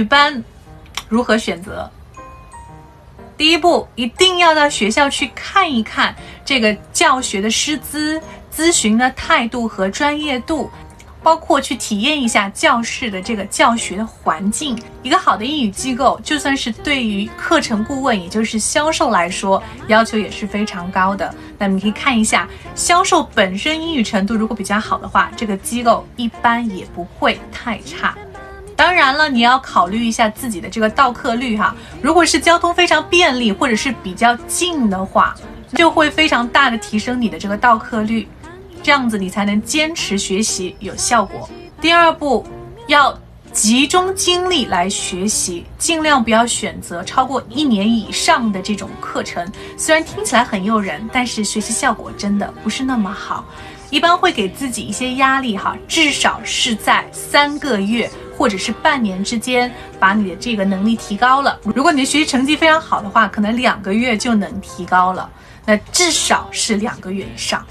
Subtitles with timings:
[0.00, 0.42] 语班
[1.10, 1.90] 如何选择？
[3.36, 8.18] 第一步，一定要到学校去看一看这个教学的师资、
[8.54, 10.70] 咨询的态度和专业度。
[11.22, 14.82] 包括去体验一下教室的这个教学的环境。
[15.02, 21.34] 一个好的英语机构，就算是对于课程顾问，也就是销售来说，要求也是非常高的。
[21.58, 28.16] 那你可以看一下，销售本身英语程度如果比较好的话，这个机构一般也不会太差。
[28.80, 31.76] 当然了，你要考虑一下自己的这个到课率哈。
[32.00, 35.36] 如果是交通非常便利，或者是比较近的话，
[35.74, 38.26] 就会非常大的提升你的这个到课率。
[38.82, 41.46] 这样子你才能坚持学习有效果。
[41.78, 42.46] 第二步，
[42.86, 43.14] 要
[43.52, 49.46] 集中精力来学习，尽量不要选择超过一年以上的这种课程。
[49.76, 53.44] 虽然听起来很诱人，但是学习效果真的不是那么好。
[53.90, 58.10] 一般会给自己一些压力哈，至少是在三个月
[58.40, 61.60] 或者是半年之间，把你的这个能力提高了。
[61.62, 65.30] 如果你的学习成绩非常好的话，可能两个月就能提高了。
[65.66, 67.66] 那至少是两个月以上。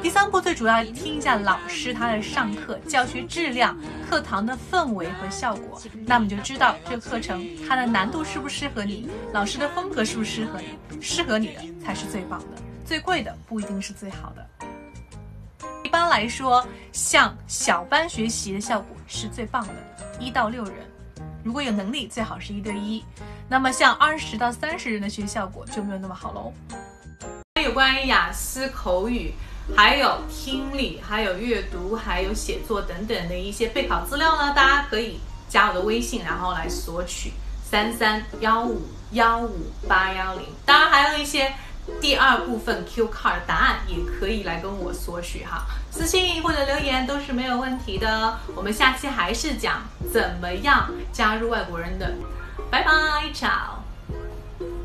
[0.00, 3.76] 第三步最主要听一下老师他的上课教学质量、
[4.08, 12.62] 课堂的氛围和效果，那么就知道这个课程它的难度适不适合你，老师的风格适不适合你，适合你的才是最棒的。
[12.84, 14.67] 最贵的不一定是最好的。
[15.98, 19.74] 一般来说，像小班学习的效果是最棒的，
[20.20, 20.74] 一到六人，
[21.42, 23.04] 如果有能力最好是一对一。
[23.48, 26.52] 那么像二十到三十人的学习效果就没有那么好喽。
[27.64, 29.34] 有关于雅思口语。
[29.76, 35.18] 还有听力，还有阅读，还有写作等等的一些备考资料呢，大家可以
[35.48, 37.32] 加我的微信，然后来索取
[37.64, 40.44] 三三幺五幺五八幺零。
[40.64, 41.52] 当然还有一些
[42.00, 48.38] 第二部分 Q card 答案，也可以来跟我索取哈，私信或者留言都是没有问题的。
[48.54, 52.14] 我们下期还是讲怎么样加入外国人的，
[52.70, 52.90] 拜拜
[53.34, 53.87] ，ciao。